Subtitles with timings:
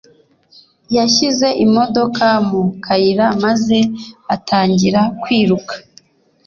[0.95, 3.79] Yashize imodoka mu kayira maze
[4.35, 5.73] atangira kwiruka.